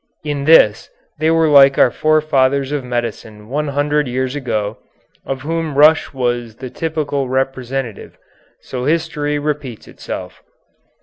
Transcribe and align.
In 0.23 0.45
this 0.45 0.89
they 1.19 1.29
were 1.29 1.47
like 1.47 1.77
our 1.77 1.91
forefathers 1.91 2.71
of 2.71 2.83
medicine 2.83 3.49
one 3.49 3.67
hundred 3.67 4.07
years 4.07 4.33
ago, 4.35 4.79
of 5.27 5.41
whom 5.43 5.77
Rush 5.77 6.11
was 6.11 6.55
the 6.55 6.71
typical 6.71 7.29
representative 7.29 8.17
so 8.61 8.85
history 8.85 9.37
repeats 9.37 9.87
itself. 9.87 10.41